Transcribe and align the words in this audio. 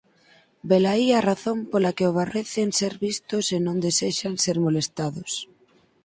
Velaí 0.69 1.07
a 1.19 1.21
razón 1.29 1.57
pola 1.71 1.95
que 1.97 2.05
aborrecen 2.07 2.69
ser 2.79 2.93
vistos 3.05 3.45
e 3.55 3.57
non 3.65 3.77
desexan 3.85 4.33
ser 4.43 4.57
molestados. 4.65 5.31